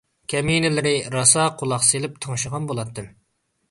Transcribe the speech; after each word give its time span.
كەمىنىلىرى 0.31 0.95
راسا 1.17 1.45
قۇلاق 1.61 1.87
سېلىپ 1.93 2.19
تىڭشىغان 2.27 2.71
بولاتتىم. 2.73 3.17